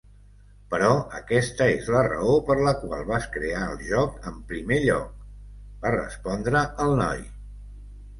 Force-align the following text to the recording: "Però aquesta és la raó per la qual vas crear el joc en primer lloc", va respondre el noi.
"Però 0.73 0.87
aquesta 1.17 1.65
és 1.73 1.89
la 1.95 1.99
raó 2.07 2.31
per 2.47 2.55
la 2.67 2.73
qual 2.83 3.03
vas 3.11 3.27
crear 3.35 3.61
el 3.73 3.83
joc 3.89 4.15
en 4.31 4.39
primer 4.53 4.79
lloc", 4.87 5.13
va 5.85 5.93
respondre 5.97 6.63
el 6.87 6.97
noi. 7.03 7.23